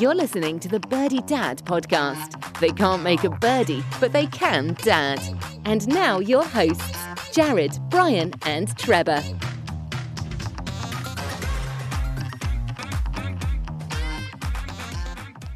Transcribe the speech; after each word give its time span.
You're 0.00 0.14
listening 0.14 0.58
to 0.60 0.68
the 0.68 0.80
Birdie 0.80 1.20
Dad 1.20 1.58
podcast. 1.66 2.58
They 2.58 2.70
can't 2.70 3.02
make 3.02 3.22
a 3.24 3.28
birdie, 3.28 3.84
but 4.00 4.12
they 4.12 4.24
can 4.28 4.72
dad. 4.80 5.20
And 5.66 5.86
now 5.86 6.20
your 6.20 6.42
hosts, 6.42 6.96
Jared, 7.32 7.78
Bryan, 7.90 8.32
and 8.46 8.74
Trevor. 8.78 9.22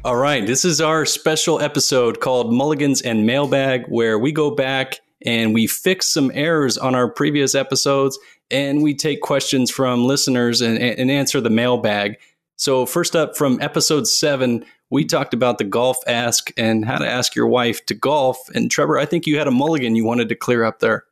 All 0.03 0.15
right, 0.15 0.45
this 0.45 0.63
is 0.63 0.79
our 0.79 1.07
special 1.07 1.59
episode 1.59 2.19
called 2.19 2.53
Mulligans 2.53 3.01
and 3.01 3.25
Mailbag, 3.25 3.87
where 3.87 4.19
we 4.19 4.31
go 4.31 4.51
back 4.51 4.99
and 5.25 5.55
we 5.55 5.65
fix 5.65 6.05
some 6.13 6.31
errors 6.35 6.77
on 6.77 6.93
our 6.93 7.09
previous 7.09 7.55
episodes 7.55 8.19
and 8.51 8.83
we 8.83 8.93
take 8.93 9.21
questions 9.21 9.71
from 9.71 10.05
listeners 10.05 10.61
and, 10.61 10.77
and 10.77 11.09
answer 11.09 11.41
the 11.41 11.49
mailbag. 11.49 12.17
So, 12.57 12.85
first 12.85 13.15
up 13.15 13.35
from 13.35 13.59
episode 13.61 14.07
seven, 14.07 14.65
we 14.89 15.03
talked 15.03 15.33
about 15.33 15.57
the 15.57 15.63
golf 15.63 15.97
ask 16.07 16.51
and 16.57 16.85
how 16.85 16.97
to 16.97 17.07
ask 17.07 17.35
your 17.35 17.47
wife 17.47 17.85
to 17.87 17.93
golf. 17.93 18.37
And 18.53 18.71
Trevor, 18.71 18.97
I 18.97 19.05
think 19.05 19.27
you 19.27 19.37
had 19.37 19.47
a 19.47 19.51
mulligan 19.51 19.95
you 19.95 20.05
wanted 20.05 20.29
to 20.29 20.35
clear 20.35 20.63
up 20.63 20.79
there. 20.79 21.03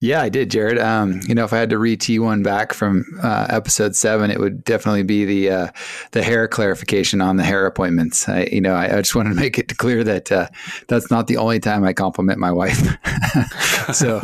Yeah, 0.00 0.20
I 0.20 0.28
did, 0.28 0.50
Jared. 0.50 0.78
Um, 0.78 1.20
you 1.26 1.34
know, 1.34 1.44
if 1.44 1.54
I 1.54 1.58
had 1.58 1.70
to 1.70 1.78
re 1.78 1.96
tee 1.96 2.18
one 2.18 2.42
back 2.42 2.74
from 2.74 3.06
uh, 3.22 3.46
episode 3.48 3.96
seven, 3.96 4.30
it 4.30 4.38
would 4.38 4.62
definitely 4.62 5.04
be 5.04 5.24
the 5.24 5.50
uh, 5.50 5.68
the 6.12 6.22
hair 6.22 6.46
clarification 6.48 7.22
on 7.22 7.36
the 7.36 7.44
hair 7.44 7.64
appointments. 7.64 8.28
I, 8.28 8.46
you 8.52 8.60
know, 8.60 8.74
I, 8.74 8.98
I 8.98 9.00
just 9.00 9.14
wanted 9.16 9.30
to 9.30 9.40
make 9.40 9.58
it 9.58 9.78
clear 9.78 10.04
that 10.04 10.30
uh, 10.30 10.48
that's 10.88 11.10
not 11.10 11.28
the 11.28 11.38
only 11.38 11.60
time 11.60 11.82
I 11.82 11.94
compliment 11.94 12.38
my 12.38 12.52
wife. 12.52 12.76
so, 13.94 14.16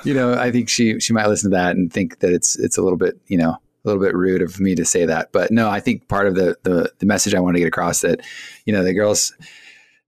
you 0.04 0.12
know, 0.12 0.34
I 0.34 0.50
think 0.50 0.68
she 0.68 1.00
she 1.00 1.14
might 1.14 1.26
listen 1.26 1.50
to 1.50 1.56
that 1.56 1.76
and 1.76 1.90
think 1.90 2.18
that 2.18 2.32
it's 2.32 2.58
it's 2.58 2.76
a 2.76 2.82
little 2.82 2.98
bit 2.98 3.18
you 3.26 3.38
know 3.38 3.56
a 3.84 3.88
little 3.88 4.02
bit 4.02 4.14
rude 4.14 4.42
of 4.42 4.60
me 4.60 4.74
to 4.74 4.84
say 4.84 5.06
that. 5.06 5.32
But 5.32 5.50
no, 5.50 5.68
I 5.68 5.80
think 5.80 6.08
part 6.08 6.26
of 6.26 6.34
the 6.34 6.56
the, 6.62 6.92
the 6.98 7.06
message 7.06 7.34
I 7.34 7.40
want 7.40 7.56
to 7.56 7.60
get 7.60 7.68
across 7.68 8.00
that 8.00 8.20
you 8.64 8.72
know 8.72 8.84
the 8.84 8.94
girls 8.94 9.32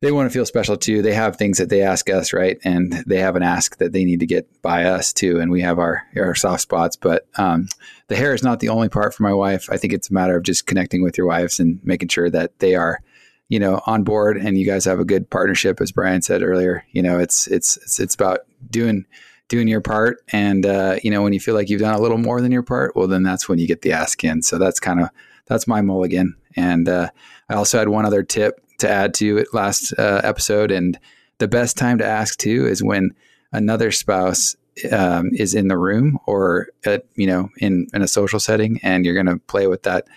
they 0.02 0.10
want 0.10 0.28
to 0.28 0.34
feel 0.34 0.44
special 0.44 0.76
too. 0.76 1.00
They 1.00 1.14
have 1.14 1.36
things 1.36 1.58
that 1.58 1.68
they 1.68 1.80
ask 1.80 2.10
us, 2.10 2.32
right? 2.32 2.58
And 2.64 2.92
they 3.06 3.18
have 3.18 3.36
an 3.36 3.44
ask 3.44 3.78
that 3.78 3.92
they 3.92 4.04
need 4.04 4.18
to 4.18 4.26
get 4.26 4.60
by 4.60 4.84
us 4.84 5.12
too. 5.12 5.38
And 5.38 5.48
we 5.48 5.62
have 5.62 5.78
our, 5.78 6.02
our 6.16 6.34
soft 6.34 6.62
spots, 6.62 6.96
but, 6.96 7.28
um, 7.36 7.68
the 8.08 8.16
hair 8.16 8.34
is 8.34 8.42
not 8.42 8.58
the 8.58 8.68
only 8.68 8.88
part 8.88 9.14
for 9.14 9.22
my 9.22 9.32
wife. 9.32 9.68
I 9.70 9.76
think 9.76 9.92
it's 9.92 10.10
a 10.10 10.12
matter 10.12 10.36
of 10.36 10.42
just 10.42 10.66
connecting 10.66 11.04
with 11.04 11.16
your 11.16 11.28
wives 11.28 11.60
and 11.60 11.78
making 11.84 12.08
sure 12.08 12.28
that 12.30 12.58
they 12.58 12.74
are, 12.74 13.00
you 13.48 13.60
know, 13.60 13.80
on 13.86 14.02
board 14.02 14.36
and 14.36 14.58
you 14.58 14.66
guys 14.66 14.84
have 14.86 14.98
a 14.98 15.04
good 15.04 15.30
partnership. 15.30 15.80
As 15.80 15.92
Bryan 15.92 16.20
said 16.20 16.42
earlier, 16.42 16.84
you 16.90 17.00
know, 17.00 17.20
it's, 17.20 17.46
it's, 17.46 17.76
it's, 17.76 18.00
it's 18.00 18.14
about 18.16 18.40
doing, 18.68 19.06
doing 19.52 19.68
your 19.68 19.82
part. 19.82 20.16
And, 20.32 20.64
uh, 20.64 20.96
you 21.02 21.10
know, 21.10 21.22
when 21.22 21.34
you 21.34 21.40
feel 21.40 21.54
like 21.54 21.68
you've 21.68 21.82
done 21.82 21.94
a 21.94 22.00
little 22.00 22.16
more 22.16 22.40
than 22.40 22.50
your 22.50 22.62
part, 22.62 22.96
well, 22.96 23.06
then 23.06 23.22
that's 23.22 23.50
when 23.50 23.58
you 23.58 23.66
get 23.66 23.82
the 23.82 23.92
ask 23.92 24.24
in. 24.24 24.40
So 24.40 24.58
that's 24.58 24.80
kind 24.80 24.98
of, 24.98 25.10
that's 25.44 25.66
my 25.66 25.82
mulligan. 25.82 26.34
And, 26.56 26.88
uh, 26.88 27.10
I 27.50 27.54
also 27.54 27.78
had 27.78 27.88
one 27.88 28.06
other 28.06 28.22
tip 28.22 28.64
to 28.78 28.88
add 28.88 29.12
to 29.14 29.36
it 29.36 29.48
last 29.52 29.92
uh, 29.98 30.22
episode. 30.24 30.70
And 30.70 30.98
the 31.36 31.48
best 31.48 31.76
time 31.76 31.98
to 31.98 32.06
ask 32.06 32.38
too 32.38 32.66
is 32.66 32.82
when 32.82 33.14
another 33.52 33.90
spouse 33.90 34.56
um, 34.90 35.30
is 35.34 35.54
in 35.54 35.68
the 35.68 35.76
room 35.76 36.18
or 36.26 36.68
at, 36.86 37.04
you 37.14 37.26
know 37.26 37.50
in 37.58 37.88
in 37.92 38.00
a 38.00 38.08
social 38.08 38.40
setting, 38.40 38.80
and 38.82 39.04
you're 39.04 39.14
going 39.14 39.26
to 39.26 39.44
play 39.46 39.66
with 39.66 39.82
that 39.82 40.08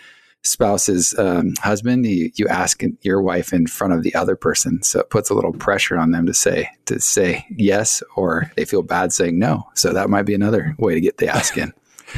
spouse's 0.46 1.18
um, 1.18 1.54
husband. 1.60 2.06
You, 2.06 2.32
you 2.36 2.48
ask 2.48 2.82
your 3.02 3.22
wife 3.22 3.54
in 3.54 3.68
front 3.68 3.94
of 3.94 4.04
the 4.04 4.14
other 4.16 4.36
person, 4.36 4.82
so 4.84 5.00
it 5.00 5.10
puts 5.10 5.30
a 5.30 5.34
little 5.34 5.54
pressure 5.54 5.98
on 5.98 6.12
them 6.12 6.26
to 6.26 6.34
say 6.34 6.70
to 6.86 7.00
say 7.00 7.46
yes, 7.50 8.04
or 8.16 8.52
they 8.56 8.66
feel 8.66 8.84
bad 8.84 9.14
saying 9.14 9.40
no. 9.40 9.68
So 9.74 9.94
that 9.94 10.10
might 10.10 10.24
be 10.24 10.34
another 10.34 10.76
way 10.78 10.94
to 10.94 11.02
get 11.02 11.18
the 11.18 11.28
ask 11.28 11.58
in. 11.58 11.74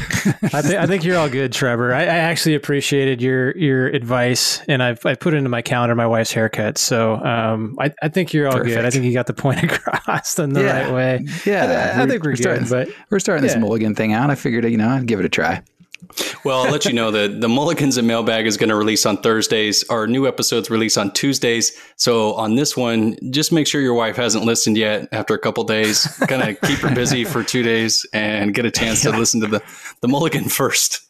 I, 0.54 0.62
th- 0.62 0.76
I, 0.76 0.86
think 0.86 1.04
you're 1.04 1.18
all 1.18 1.30
good, 1.30 1.54
Trevor. 1.54 1.94
I, 1.94 2.02
I, 2.02 2.06
actually 2.06 2.56
appreciated 2.56 3.22
your 3.22 3.58
your 3.58 3.88
advice, 3.88 4.62
and 4.68 4.84
I've 4.84 5.04
I 5.06 5.16
put 5.16 5.34
into 5.34 5.50
my 5.50 5.62
calendar 5.62 5.96
my 5.96 6.06
wife's 6.06 6.32
haircut. 6.32 6.78
So 6.78 7.16
um, 7.16 7.78
I, 7.80 7.94
I 8.02 8.10
think 8.10 8.34
you're 8.34 8.48
all 8.48 8.58
Perfect. 8.58 8.76
good. 8.76 8.86
I 8.86 8.90
think 8.90 9.06
you 9.06 9.14
got 9.14 9.28
the 9.28 9.34
point 9.34 9.64
across 9.72 10.38
in 10.38 10.54
the 10.54 10.62
yeah. 10.62 10.84
right 10.84 10.94
way. 10.94 11.26
Yeah, 11.46 11.94
I, 11.96 12.06
think 12.06 12.24
we're, 12.24 12.32
we're 12.32 12.36
good. 12.36 12.68
Starting, 12.68 12.68
but 12.68 12.90
we're 13.10 13.20
starting 13.20 13.46
yeah. 13.46 13.54
this 13.54 13.62
mulligan 13.62 13.96
thing 13.96 14.12
out. 14.12 14.30
I 14.30 14.36
figured, 14.36 14.66
you 14.66 14.78
know, 14.78 14.90
I'd 14.90 15.08
give 15.08 15.20
it 15.20 15.26
a 15.26 15.30
try. 15.30 15.64
Well, 16.44 16.64
I'll 16.64 16.72
let 16.72 16.86
you 16.86 16.94
know 16.94 17.12
that 17.12 17.42
the 17.42 17.50
Mulligans 17.50 17.98
and 17.98 18.08
Mailbag 18.08 18.48
is 18.48 18.58
going 18.58 18.70
to 18.70 18.76
release 18.76 19.06
on 19.06 19.18
Thursdays. 19.18 19.84
Our 19.90 20.08
new 20.08 20.28
episodes 20.28 20.70
release 20.70 20.98
on 20.98 21.12
Tuesdays. 21.12 21.78
So 21.96 22.34
on 22.36 22.56
this 22.56 22.78
one, 22.78 23.18
just 23.32 23.52
make 23.52 23.68
sure 23.68 23.82
your 23.82 23.94
wife 23.94 24.16
hasn't 24.16 24.46
listened 24.46 24.78
yet 24.78 25.10
after 25.12 25.34
a 25.34 25.40
couple 25.40 25.64
days. 25.64 26.08
kind 26.28 26.42
of 26.42 26.62
keep 26.68 26.80
her 26.80 26.94
busy 26.94 27.24
for 27.24 27.44
two 27.44 27.64
days 27.64 28.06
and 28.14 28.54
get 28.54 28.66
a 28.66 28.72
chance 28.72 29.02
to 29.04 29.12
listen 29.12 29.42
to 29.42 29.48
the, 29.48 29.64
the 30.02 30.08
Mulligan 30.08 30.46
first. 30.46 31.02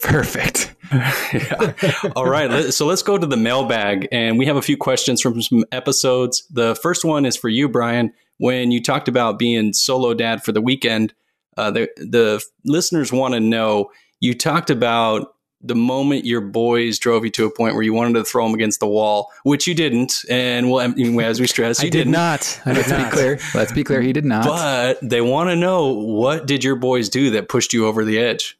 Perfect. 0.00 0.74
yeah. 0.92 1.72
All 2.16 2.26
right. 2.26 2.72
So 2.74 2.86
let's 2.86 3.02
go 3.02 3.16
to 3.16 3.26
the 3.26 3.36
mailbag. 3.36 4.08
And 4.12 4.38
we 4.38 4.46
have 4.46 4.56
a 4.56 4.62
few 4.62 4.76
questions 4.76 5.20
from 5.20 5.40
some 5.40 5.64
episodes. 5.72 6.46
The 6.50 6.74
first 6.74 7.04
one 7.04 7.24
is 7.24 7.36
for 7.36 7.48
you, 7.48 7.68
Bryan. 7.68 8.12
When 8.38 8.70
you 8.70 8.82
talked 8.82 9.08
about 9.08 9.38
being 9.38 9.72
solo 9.72 10.12
dad 10.12 10.42
for 10.42 10.52
the 10.52 10.60
weekend, 10.60 11.14
uh, 11.56 11.70
the, 11.70 11.88
the 11.96 12.42
listeners 12.64 13.12
want 13.12 13.34
to 13.34 13.40
know 13.40 13.90
you 14.20 14.34
talked 14.34 14.70
about 14.70 15.34
the 15.66 15.74
moment 15.74 16.26
your 16.26 16.42
boys 16.42 16.98
drove 16.98 17.24
you 17.24 17.30
to 17.30 17.46
a 17.46 17.50
point 17.50 17.74
where 17.74 17.82
you 17.82 17.94
wanted 17.94 18.12
to 18.14 18.24
throw 18.24 18.44
them 18.44 18.54
against 18.54 18.80
the 18.80 18.86
wall, 18.86 19.30
which 19.44 19.66
you 19.66 19.74
didn't. 19.74 20.22
And 20.28 20.70
well, 20.70 20.94
as 21.20 21.40
we 21.40 21.46
stress, 21.46 21.78
you 21.82 21.86
I 21.86 21.90
did 21.90 21.98
didn't. 21.98 22.12
not. 22.12 22.60
I 22.66 22.70
did 22.74 22.76
Let's 22.78 22.90
not. 22.90 23.10
be 23.10 23.16
clear. 23.16 23.38
Let's 23.54 23.72
be 23.72 23.82
clear. 23.84 24.02
He 24.02 24.12
did 24.12 24.26
not. 24.26 24.44
But 24.44 24.98
they 25.08 25.22
want 25.22 25.48
to 25.50 25.56
know 25.56 25.88
what 25.92 26.46
did 26.46 26.62
your 26.64 26.76
boys 26.76 27.08
do 27.08 27.30
that 27.30 27.48
pushed 27.48 27.72
you 27.72 27.86
over 27.86 28.04
the 28.04 28.18
edge? 28.18 28.58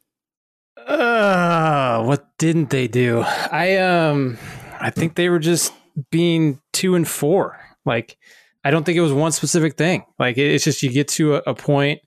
Uh, 0.77 2.03
what 2.03 2.27
didn't 2.37 2.69
they 2.69 2.87
do? 2.87 3.19
I 3.19 3.77
um, 3.77 4.37
I 4.79 4.89
think 4.89 5.15
they 5.15 5.29
were 5.29 5.39
just 5.39 5.73
being 6.11 6.59
two 6.73 6.95
and 6.95 7.07
four. 7.07 7.59
Like, 7.85 8.17
I 8.63 8.71
don't 8.71 8.83
think 8.83 8.97
it 8.97 9.01
was 9.01 9.13
one 9.13 9.31
specific 9.31 9.77
thing. 9.77 10.05
Like, 10.19 10.37
it's 10.37 10.63
just 10.63 10.83
you 10.83 10.89
get 10.91 11.07
to 11.09 11.35
a, 11.35 11.43
a 11.47 11.53
point 11.55 12.01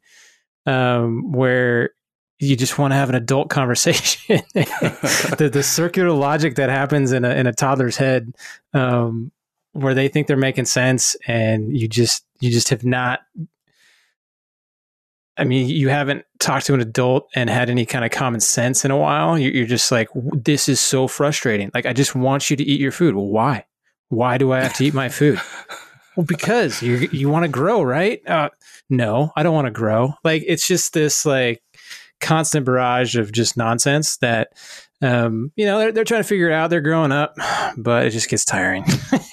um 0.66 1.32
where 1.32 1.90
you 2.38 2.56
just 2.56 2.78
want 2.78 2.92
to 2.92 2.96
have 2.96 3.08
an 3.08 3.14
adult 3.14 3.50
conversation. 3.50 4.40
the, 4.54 5.50
the 5.52 5.62
circular 5.62 6.10
logic 6.10 6.56
that 6.56 6.70
happens 6.70 7.12
in 7.12 7.24
a, 7.24 7.30
in 7.30 7.46
a 7.46 7.52
toddler's 7.52 7.96
head, 7.96 8.34
um, 8.74 9.32
where 9.72 9.94
they 9.94 10.08
think 10.08 10.26
they're 10.26 10.36
making 10.36 10.64
sense 10.64 11.16
and 11.26 11.78
you 11.78 11.88
just, 11.88 12.24
you 12.40 12.50
just 12.50 12.70
have 12.70 12.84
not, 12.84 13.20
I 15.36 15.44
mean, 15.44 15.68
you 15.68 15.88
haven't 15.88 16.24
talked 16.40 16.66
to 16.66 16.74
an 16.74 16.80
adult 16.80 17.28
and 17.34 17.48
had 17.48 17.70
any 17.70 17.86
kind 17.86 18.04
of 18.04 18.10
common 18.10 18.40
sense 18.40 18.84
in 18.84 18.90
a 18.90 18.96
while. 18.96 19.38
You're 19.38 19.66
just 19.66 19.92
like, 19.92 20.08
this 20.14 20.68
is 20.68 20.80
so 20.80 21.06
frustrating. 21.06 21.70
Like, 21.72 21.86
I 21.86 21.92
just 21.92 22.16
want 22.16 22.50
you 22.50 22.56
to 22.56 22.64
eat 22.64 22.80
your 22.80 22.90
food. 22.90 23.14
Well, 23.14 23.28
why? 23.28 23.64
Why 24.08 24.36
do 24.36 24.52
I 24.52 24.62
have 24.62 24.74
to 24.74 24.84
eat 24.84 24.94
my 24.94 25.08
food? 25.08 25.40
well, 26.16 26.26
because 26.26 26.82
you 26.82 27.08
you 27.12 27.28
want 27.28 27.44
to 27.44 27.48
grow, 27.48 27.82
right? 27.82 28.26
Uh, 28.26 28.48
no, 28.90 29.32
I 29.36 29.44
don't 29.44 29.54
want 29.54 29.66
to 29.66 29.70
grow. 29.70 30.14
Like, 30.24 30.42
it's 30.46 30.66
just 30.66 30.92
this 30.92 31.24
like 31.24 31.62
constant 32.20 32.66
barrage 32.66 33.16
of 33.16 33.32
just 33.32 33.56
nonsense 33.56 34.16
that 34.18 34.52
um, 35.00 35.52
you 35.54 35.64
know 35.64 35.78
they're, 35.78 35.92
they're 35.92 36.04
trying 36.04 36.22
to 36.22 36.28
figure 36.28 36.50
it 36.50 36.52
out 36.52 36.70
they're 36.70 36.80
growing 36.80 37.12
up 37.12 37.36
but 37.76 38.06
it 38.06 38.10
just 38.10 38.28
gets 38.28 38.44
tiring 38.44 38.84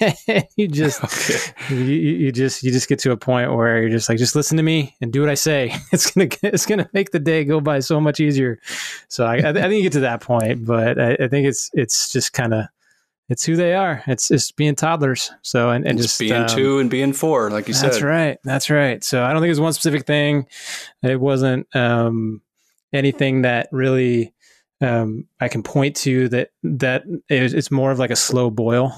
you 0.56 0.68
just 0.68 1.02
okay. 1.02 1.74
you, 1.74 1.84
you 1.84 2.32
just 2.32 2.62
you 2.62 2.70
just 2.70 2.88
get 2.88 3.00
to 3.00 3.10
a 3.10 3.16
point 3.16 3.52
where 3.52 3.80
you're 3.80 3.90
just 3.90 4.08
like 4.08 4.18
just 4.18 4.36
listen 4.36 4.56
to 4.56 4.62
me 4.62 4.94
and 5.00 5.12
do 5.12 5.20
what 5.20 5.30
i 5.30 5.34
say 5.34 5.74
it's 5.92 6.10
gonna 6.10 6.28
it's 6.42 6.66
gonna 6.66 6.88
make 6.92 7.10
the 7.10 7.18
day 7.18 7.44
go 7.44 7.60
by 7.60 7.80
so 7.80 8.00
much 8.00 8.20
easier 8.20 8.60
so 9.08 9.26
i, 9.26 9.36
I 9.36 9.52
think 9.52 9.74
you 9.74 9.82
get 9.82 9.92
to 9.92 10.00
that 10.00 10.20
point 10.20 10.64
but 10.64 11.00
i, 11.00 11.14
I 11.14 11.28
think 11.28 11.48
it's 11.48 11.70
it's 11.74 12.12
just 12.12 12.32
kind 12.32 12.54
of 12.54 12.66
it's 13.28 13.44
who 13.44 13.56
they 13.56 13.74
are. 13.74 14.02
It's 14.06 14.28
just 14.28 14.56
being 14.56 14.76
toddlers. 14.76 15.32
So 15.42 15.70
and, 15.70 15.86
and 15.86 15.98
just 15.98 16.18
being 16.18 16.32
um, 16.32 16.46
two 16.46 16.78
and 16.78 16.88
being 16.88 17.12
four, 17.12 17.50
like 17.50 17.66
you 17.66 17.74
that's 17.74 17.80
said. 17.80 17.90
That's 17.90 18.02
right. 18.02 18.38
That's 18.44 18.70
right. 18.70 19.02
So 19.02 19.24
I 19.24 19.32
don't 19.32 19.42
think 19.42 19.50
it's 19.50 19.60
one 19.60 19.72
specific 19.72 20.06
thing. 20.06 20.46
It 21.02 21.20
wasn't 21.20 21.66
um, 21.74 22.40
anything 22.92 23.42
that 23.42 23.68
really 23.72 24.34
um, 24.80 25.26
I 25.40 25.48
can 25.48 25.62
point 25.62 25.96
to 25.96 26.28
that 26.28 26.50
that 26.62 27.04
is, 27.28 27.54
it's 27.54 27.70
more 27.70 27.90
of 27.90 27.98
like 27.98 28.10
a 28.10 28.16
slow 28.16 28.50
boil. 28.50 28.92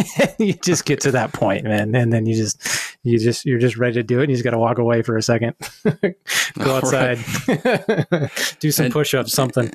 you 0.38 0.54
just 0.54 0.84
get 0.84 1.00
to 1.00 1.12
that 1.12 1.32
point, 1.32 1.64
man, 1.64 1.94
and 1.94 2.12
then 2.12 2.26
you 2.26 2.36
just 2.36 2.62
you 3.02 3.18
just 3.18 3.44
you're 3.44 3.58
just 3.58 3.76
ready 3.76 3.94
to 3.94 4.02
do 4.02 4.20
it. 4.20 4.24
and 4.24 4.30
You 4.30 4.36
just 4.36 4.44
got 4.44 4.52
to 4.52 4.58
walk 4.58 4.78
away 4.78 5.02
for 5.02 5.16
a 5.16 5.22
second, 5.22 5.54
go 6.58 6.76
outside, 6.76 7.18
do 8.60 8.70
some 8.70 8.90
push-ups, 8.90 9.32
something. 9.32 9.72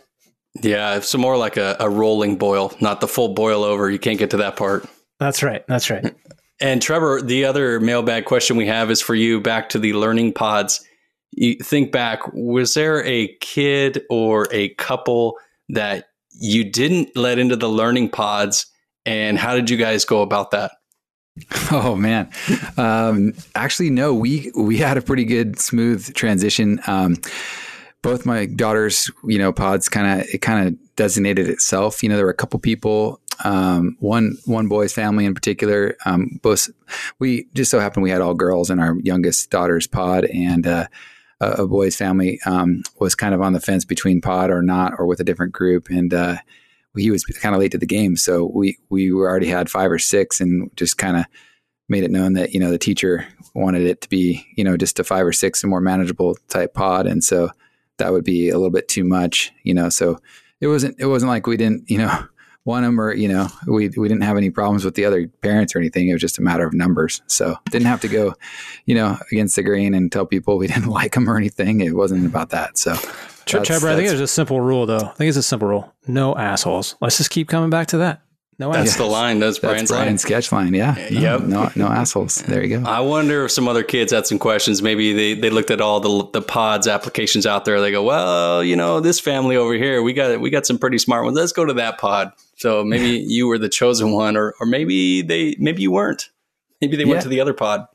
Yeah, 0.62 0.96
it's 0.96 1.14
more 1.16 1.38
like 1.38 1.58
a, 1.58 1.76
a 1.80 1.90
rolling 1.90 2.38
boil, 2.38 2.74
not 2.80 3.02
the 3.02 3.08
full 3.08 3.34
boil 3.34 3.64
over. 3.64 3.90
You 3.90 4.00
can't 4.00 4.18
get 4.18 4.32
to 4.32 4.38
that 4.38 4.56
part. 4.56 4.88
That's 5.20 5.44
right. 5.44 5.66
That's 5.68 5.90
right. 5.90 6.16
And 6.62 6.82
Trevor, 6.82 7.22
the 7.22 7.46
other 7.46 7.80
mailbag 7.80 8.26
question 8.26 8.58
we 8.58 8.68
have 8.68 8.90
is 8.90 9.02
for 9.02 9.14
you. 9.14 9.42
Back 9.42 9.70
to 9.70 9.80
the 9.80 9.94
learning 9.94 10.34
pods 10.34 10.84
you 11.40 11.56
think 11.56 11.94
back, 11.94 12.34
was 12.34 12.74
there 12.74 13.04
a 13.06 13.30
kid 13.40 14.04
or 14.10 14.48
a 14.52 14.70
couple 14.76 15.38
that 15.70 16.10
you 16.32 16.70
didn't 16.70 17.16
let 17.16 17.40
into 17.40 17.56
the 17.56 17.70
learning 17.70 18.10
pods? 18.10 18.66
And 19.06 19.38
how 19.40 19.56
did 19.56 19.70
you 19.70 19.78
guys 19.78 20.04
go 20.04 20.22
about 20.22 20.52
that? 20.52 20.72
Oh 21.72 21.96
man, 21.96 22.30
um, 22.78 23.34
actually, 23.56 23.92
no. 23.92 24.14
We 24.14 24.52
we 24.58 24.78
had 24.78 24.98
a 24.98 25.02
pretty 25.02 25.24
good 25.24 25.60
smooth 25.60 26.14
transition. 26.16 26.82
Um, 26.88 27.18
both 28.02 28.26
my 28.26 28.48
daughters, 28.48 29.10
you 29.24 29.38
know, 29.38 29.54
pods 29.54 29.88
kind 29.88 30.20
of 30.20 30.28
it 30.34 30.40
kind 30.40 30.68
of 30.68 30.96
designated 30.96 31.48
itself. 31.48 32.02
You 32.04 32.10
know, 32.10 32.18
there 32.18 32.26
were 32.26 32.32
a 32.32 32.36
couple 32.36 32.60
people 32.60 33.22
um, 33.44 33.96
one 34.00 34.38
one 34.46 34.68
boy's 34.68 34.94
family 34.94 35.26
in 35.26 35.34
particular. 35.34 35.96
Um, 36.06 36.40
both 36.42 36.70
we 37.20 37.48
just 37.54 37.72
so 37.72 37.80
happened 37.80 38.04
we 38.04 38.10
had 38.10 38.22
all 38.22 38.34
girls 38.34 38.70
in 38.70 38.80
our 38.80 38.98
youngest 39.00 39.50
daughter's 39.50 39.88
pod, 39.88 40.26
and 40.26 40.68
uh, 40.68 40.88
a, 41.40 41.64
a 41.64 41.68
boy's 41.68 41.96
family 41.96 42.40
um, 42.46 42.84
was 43.00 43.16
kind 43.16 43.34
of 43.34 43.42
on 43.42 43.54
the 43.54 43.60
fence 43.60 43.86
between 43.86 44.22
pod 44.22 44.50
or 44.50 44.62
not, 44.62 44.94
or 44.98 45.06
with 45.06 45.20
a 45.20 45.24
different 45.24 45.54
group, 45.54 45.90
and 45.90 46.14
uh, 46.14 46.38
he 46.96 47.12
was 47.12 47.24
kind 47.24 47.56
of 47.56 47.60
late 47.62 47.72
to 47.72 47.78
the 47.78 47.86
game, 47.86 48.16
so 48.16 48.46
we 48.54 48.78
we 48.90 49.12
already 49.12 49.48
had 49.48 49.70
five 49.70 49.92
or 49.92 50.00
six, 50.00 50.42
and 50.42 50.70
just 50.76 50.98
kind 50.98 51.18
of 51.18 51.26
made 51.88 52.04
it 52.04 52.12
known 52.12 52.34
that 52.34 52.54
you 52.54 52.60
know 52.60 52.72
the 52.72 52.78
teacher 52.78 53.26
wanted 53.56 53.82
it 53.82 54.02
to 54.02 54.10
be 54.10 54.46
you 54.56 54.64
know 54.64 54.78
just 54.78 55.00
a 55.00 55.04
five 55.04 55.26
or 55.26 55.34
six 55.34 55.64
and 55.64 55.70
more 55.70 55.82
manageable 55.82 56.38
type 56.48 56.74
pod, 56.74 57.08
and 57.08 57.24
so 57.24 57.50
that 57.98 58.12
would 58.12 58.24
be 58.24 58.50
a 58.50 58.56
little 58.56 58.72
bit 58.72 58.88
too 58.88 59.04
much, 59.04 59.52
you 59.64 59.74
know. 59.74 59.90
So 59.90 60.20
it 60.62 60.68
wasn't 60.68 61.00
it 61.00 61.06
wasn't 61.06 61.30
like 61.30 61.48
we 61.48 61.58
didn't 61.58 61.90
you 61.90 61.98
know 61.98 62.26
want 62.70 62.86
them 62.86 63.00
or 63.00 63.14
you 63.14 63.28
know 63.28 63.48
we 63.68 63.90
we 63.90 64.08
didn't 64.08 64.24
have 64.24 64.38
any 64.38 64.50
problems 64.50 64.86
with 64.86 64.96
the 64.96 65.06
other 65.06 65.28
parents 65.42 65.76
or 65.76 65.80
anything. 65.80 66.08
It 66.08 66.14
was 66.14 66.22
just 66.22 66.38
a 66.38 66.42
matter 66.42 66.66
of 66.66 66.74
numbers. 66.74 67.22
So 67.28 67.56
didn't 67.72 67.88
have 67.88 68.02
to 68.02 68.08
go 68.08 68.34
you 68.86 68.96
know 68.96 69.18
against 69.32 69.56
the 69.56 69.64
grain 69.64 69.94
and 69.94 70.12
tell 70.12 70.26
people 70.26 70.58
we 70.58 70.68
didn't 70.74 70.88
like 70.88 71.14
them 71.14 71.30
or 71.30 71.38
anything. 71.38 71.82
It 71.82 71.96
wasn't 71.96 72.26
about 72.26 72.50
that. 72.52 72.78
So. 72.78 72.96
Trevor, 73.46 73.90
I 73.90 73.96
think 73.96 74.08
there's 74.08 74.20
a 74.20 74.28
simple 74.28 74.62
rule 74.62 74.86
though. 74.86 74.98
I 74.98 75.14
think 75.14 75.28
it's 75.28 75.38
a 75.38 75.42
simple 75.42 75.68
rule. 75.68 75.92
No 76.06 76.36
assholes. 76.38 76.96
Let's 77.02 77.18
just 77.18 77.32
keep 77.32 77.48
coming 77.48 77.72
back 77.72 77.88
to 77.88 77.98
that. 77.98 78.22
No 78.60 78.74
That's 78.74 78.92
assholes. 78.92 79.08
the 79.08 79.12
line. 79.14 79.40
That's 79.40 79.58
Bryan's 79.58 79.90
That's 79.90 79.92
Bryan's 79.92 80.10
line. 80.10 80.18
sketch 80.18 80.52
line. 80.52 80.74
Yeah. 80.74 80.96
No, 81.12 81.20
Yep. 81.22 81.42
No, 81.44 81.72
no 81.78 81.88
assholes. 81.88 82.36
There 82.36 82.62
you 82.62 82.78
go. 82.80 82.86
I 82.90 83.00
wonder 83.00 83.46
if 83.46 83.52
some 83.52 83.70
other 83.70 83.84
kids 83.84 84.12
had 84.12 84.28
some 84.28 84.38
questions. 84.38 84.82
Maybe 84.82 85.14
they, 85.14 85.34
they 85.34 85.50
looked 85.50 85.72
at 85.72 85.80
all 85.80 86.02
the 86.02 86.30
the 86.34 86.42
pods 86.42 86.86
applications 86.86 87.46
out 87.46 87.64
there. 87.64 87.80
They 87.80 87.92
go, 87.92 88.04
well, 88.04 88.62
you 88.62 88.76
know, 88.76 89.00
this 89.00 89.18
family 89.20 89.56
over 89.56 89.74
here, 89.76 90.04
we 90.04 90.12
got 90.12 90.42
we 90.42 90.50
got 90.50 90.66
some 90.66 90.78
pretty 90.78 90.98
smart 90.98 91.24
ones. 91.24 91.38
Let's 91.38 91.54
go 91.54 91.64
to 91.64 91.74
that 91.76 92.00
pod. 92.00 92.34
So 92.58 92.84
maybe 92.84 93.24
you 93.28 93.48
were 93.48 93.58
the 93.58 93.70
chosen 93.70 94.12
one, 94.12 94.36
or 94.36 94.54
or 94.60 94.66
maybe 94.66 95.22
they 95.22 95.56
maybe 95.58 95.82
you 95.82 95.92
weren't. 95.92 96.30
Maybe 96.82 96.98
they 96.98 97.04
Yeah. 97.06 97.10
went 97.12 97.22
to 97.24 97.30
the 97.30 97.40
other 97.40 97.54
pod. 97.54 97.88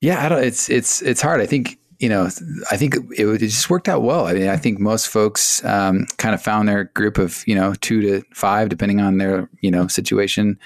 Yeah, 0.00 0.24
I 0.24 0.28
don't. 0.28 0.42
It's 0.42 0.68
it's 0.68 1.02
it's 1.02 1.22
hard. 1.22 1.40
I 1.40 1.46
think 1.46 1.78
you 1.98 2.08
know. 2.08 2.26
I 2.70 2.76
think 2.76 2.96
it, 3.16 3.26
it 3.26 3.38
just 3.38 3.70
worked 3.70 3.88
out 3.88 4.02
well. 4.02 4.26
I 4.26 4.34
mean, 4.34 4.48
I 4.48 4.56
think 4.56 4.78
most 4.78 5.08
folks 5.08 5.64
um, 5.64 6.06
kind 6.18 6.34
of 6.34 6.42
found 6.42 6.68
their 6.68 6.84
group 6.84 7.18
of 7.18 7.42
you 7.46 7.54
know 7.54 7.74
two 7.80 8.00
to 8.02 8.22
five, 8.34 8.68
depending 8.68 9.00
on 9.00 9.18
their 9.18 9.48
you 9.60 9.70
know 9.70 9.86
situation 9.86 10.58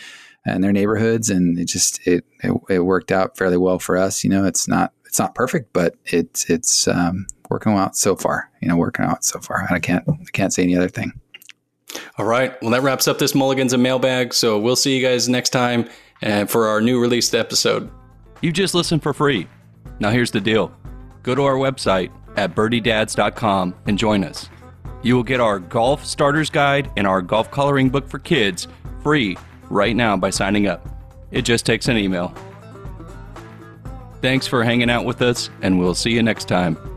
and 0.44 0.62
their 0.62 0.72
neighborhoods, 0.72 1.30
and 1.30 1.58
it 1.58 1.66
just 1.66 2.06
it 2.06 2.24
it, 2.42 2.52
it 2.68 2.78
worked 2.80 3.12
out 3.12 3.36
fairly 3.36 3.56
well 3.56 3.78
for 3.78 3.96
us. 3.96 4.24
You 4.24 4.30
know, 4.30 4.44
it's 4.44 4.68
not 4.68 4.92
it's 5.06 5.18
not 5.18 5.34
perfect, 5.34 5.72
but 5.72 5.94
it's 6.06 6.48
it's 6.50 6.86
um, 6.88 7.26
working 7.50 7.72
out 7.72 7.96
so 7.96 8.16
far. 8.16 8.50
You 8.60 8.68
know, 8.68 8.76
working 8.76 9.04
out 9.04 9.24
so 9.24 9.40
far. 9.40 9.60
And 9.60 9.74
I 9.74 9.80
can't 9.80 10.04
I 10.08 10.30
can't 10.32 10.52
say 10.52 10.62
any 10.62 10.76
other 10.76 10.88
thing. 10.88 11.12
All 12.18 12.26
right. 12.26 12.60
Well, 12.60 12.70
that 12.72 12.82
wraps 12.82 13.08
up 13.08 13.18
this 13.18 13.34
Mulligans 13.34 13.72
and 13.72 13.82
Mailbag. 13.82 14.34
So 14.34 14.58
we'll 14.58 14.76
see 14.76 14.96
you 14.96 15.02
guys 15.02 15.28
next 15.28 15.50
time 15.50 15.88
uh, 16.22 16.44
for 16.44 16.68
our 16.68 16.80
new 16.80 17.00
released 17.00 17.34
episode. 17.34 17.90
You 18.42 18.52
just 18.52 18.74
listened 18.74 19.02
for 19.02 19.14
free. 19.14 19.48
Now 19.98 20.10
here's 20.10 20.30
the 20.30 20.40
deal 20.40 20.72
go 21.28 21.34
to 21.34 21.44
our 21.44 21.56
website 21.56 22.10
at 22.36 22.54
birdiedads.com 22.54 23.74
and 23.86 23.98
join 23.98 24.24
us. 24.24 24.48
You 25.02 25.14
will 25.14 25.22
get 25.22 25.40
our 25.40 25.58
golf 25.58 26.04
starters 26.04 26.48
guide 26.48 26.90
and 26.96 27.06
our 27.06 27.20
golf 27.20 27.50
coloring 27.50 27.90
book 27.90 28.08
for 28.08 28.18
kids 28.18 28.66
free 29.02 29.36
right 29.68 29.94
now 29.94 30.16
by 30.16 30.30
signing 30.30 30.66
up. 30.66 30.88
It 31.30 31.42
just 31.42 31.66
takes 31.66 31.86
an 31.88 31.98
email. 31.98 32.34
Thanks 34.22 34.46
for 34.46 34.64
hanging 34.64 34.88
out 34.90 35.04
with 35.04 35.20
us, 35.20 35.50
and 35.60 35.78
we'll 35.78 35.94
see 35.94 36.10
you 36.10 36.22
next 36.22 36.48
time. 36.48 36.87